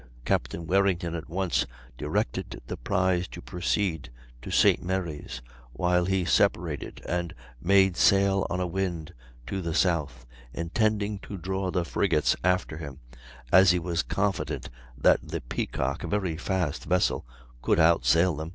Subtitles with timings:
[0.25, 0.55] Capt.
[0.55, 4.09] Warrington at once directed the prize to proceed
[4.41, 4.81] to St.
[4.83, 5.43] Mary's,
[5.73, 9.13] while he separated and made sail on a wind
[9.45, 10.25] to the south,
[10.55, 12.97] intending to draw the frigates after him,
[13.51, 17.23] as he was confident that the Peacock, a very fast vessel,
[17.61, 18.49] could outsail them.